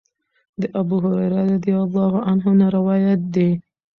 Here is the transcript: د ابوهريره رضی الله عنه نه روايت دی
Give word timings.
د 0.61 0.63
ابوهريره 0.81 1.41
رضی 1.53 1.73
الله 1.83 2.13
عنه 2.29 2.47
نه 2.59 2.67
روايت 2.77 3.21
دی 3.33 3.49